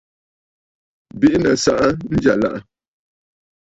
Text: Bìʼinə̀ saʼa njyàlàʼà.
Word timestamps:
Bìʼinə̀ 1.19 1.53
saʼa 1.63 1.87
njyàlàʼà. 2.13 2.59